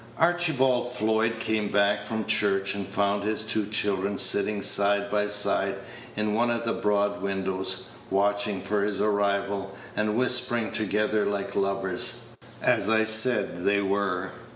[0.17, 5.75] Archibald Floyd came back from church, and found his two children sitting side by side
[6.15, 12.29] in one of the broad windows, watching for his arrival, and whispering together like lovers,
[12.63, 14.31] as I have said they were.